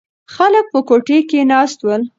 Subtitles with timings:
[0.35, 2.01] خلک په کوټه کې ناست ول.